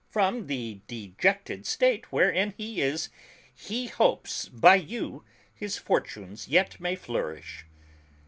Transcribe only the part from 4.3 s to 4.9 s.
by